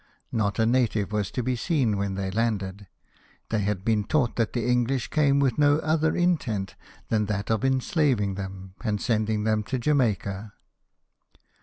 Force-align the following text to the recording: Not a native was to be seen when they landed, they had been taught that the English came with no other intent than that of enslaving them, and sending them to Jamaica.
Not 0.31 0.57
a 0.57 0.65
native 0.65 1.11
was 1.11 1.29
to 1.29 1.43
be 1.43 1.55
seen 1.55 1.95
when 1.95 2.15
they 2.15 2.31
landed, 2.31 2.87
they 3.51 3.59
had 3.59 3.85
been 3.85 4.03
taught 4.03 4.35
that 4.35 4.53
the 4.53 4.65
English 4.65 5.09
came 5.09 5.39
with 5.39 5.59
no 5.59 5.77
other 5.77 6.15
intent 6.15 6.73
than 7.09 7.27
that 7.27 7.51
of 7.51 7.63
enslaving 7.63 8.33
them, 8.33 8.73
and 8.83 8.99
sending 8.99 9.43
them 9.43 9.61
to 9.65 9.77
Jamaica. 9.77 10.53